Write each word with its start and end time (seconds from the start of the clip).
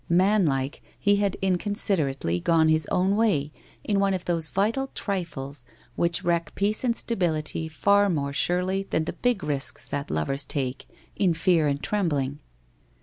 Man 0.09 0.47
like, 0.47 0.81
he 0.97 1.17
had 1.17 1.37
inconsiderately 1.43 2.39
gone 2.39 2.69
his 2.69 2.87
own 2.87 3.15
way 3.15 3.51
in 3.83 3.99
one 3.99 4.15
of 4.15 4.25
those 4.25 4.49
vital 4.49 4.87
trifles 4.95 5.67
which 5.95 6.23
wreck 6.23 6.55
peace 6.55 6.83
and 6.83 6.95
stability 6.95 7.67
far 7.67 8.09
more 8.09 8.33
surely 8.33 8.81
than 8.89 9.05
the 9.05 9.13
big 9.13 9.43
risks 9.43 9.85
that 9.85 10.09
lovers 10.09 10.47
take 10.47 10.87
in 11.15 11.35
fear 11.35 11.67
and 11.67 11.83
trembling. 11.83 12.39